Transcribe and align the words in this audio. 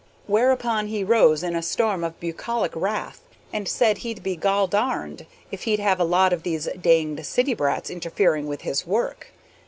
Whereupon 0.25 0.87
he 0.87 1.03
rose 1.03 1.43
in 1.43 1.55
a 1.55 1.61
storm 1.61 2.03
of 2.03 2.19
bucolic 2.19 2.71
wrath, 2.75 3.21
and 3.53 3.67
said 3.67 3.99
he'd 3.99 4.23
be 4.23 4.35
gol 4.35 4.65
darned 4.65 5.27
if 5.51 5.65
he'd 5.65 5.79
have 5.79 5.99
a 5.99 6.03
lot 6.03 6.33
of 6.33 6.41
these 6.41 6.67
danged 6.81 7.23
city 7.23 7.53
brats 7.53 7.91
interfering 7.91 8.47
with 8.47 8.61
his 8.61 8.87
work. 8.87 9.27